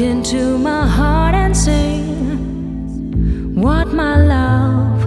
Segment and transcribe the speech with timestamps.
[0.00, 2.04] into my heart and sing
[3.54, 5.04] what my love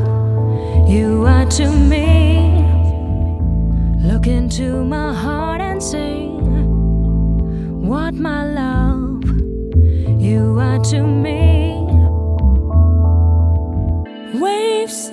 [0.89, 2.63] you are to me.
[4.01, 6.37] Look into my heart and sing
[7.85, 9.25] what my love
[10.21, 11.85] you are to me.
[14.39, 15.09] Waves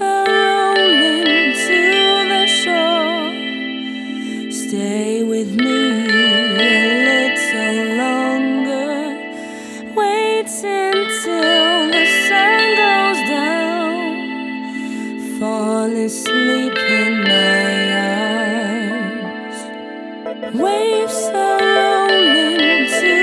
[20.55, 23.15] Waves are rolling to